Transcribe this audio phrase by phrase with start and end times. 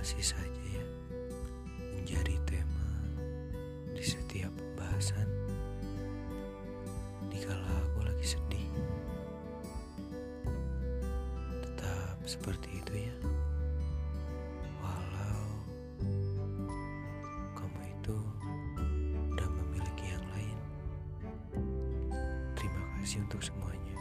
[0.00, 0.86] masih saja ya
[1.92, 2.88] menjadi tema
[3.92, 5.28] di setiap pembahasan
[7.28, 8.64] dikala aku lagi sedih.
[11.60, 13.16] Tetap seperti itu ya.
[14.80, 15.68] Walau
[17.60, 18.16] kamu itu
[19.36, 20.58] udah memiliki yang lain.
[22.56, 23.99] Terima kasih untuk semuanya.